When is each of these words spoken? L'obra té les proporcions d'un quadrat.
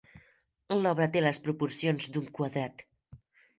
L'obra 0.83 1.07
té 1.17 1.23
les 1.27 1.41
proporcions 1.45 2.09
d'un 2.17 2.35
quadrat. 2.41 2.85